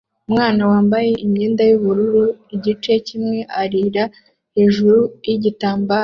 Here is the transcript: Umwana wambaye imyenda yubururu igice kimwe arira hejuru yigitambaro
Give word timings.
Umwana 0.27 0.61
wambaye 0.71 1.09
imyenda 1.25 1.61
yubururu 1.69 2.25
igice 2.55 2.91
kimwe 3.07 3.37
arira 3.61 4.03
hejuru 4.55 4.99
yigitambaro 5.25 5.99